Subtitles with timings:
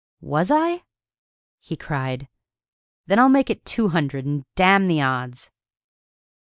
[0.19, 0.81] "Was I?"
[1.59, 2.27] he cried.
[3.05, 5.51] "Then I'll make it two hundred, and damn the odds!"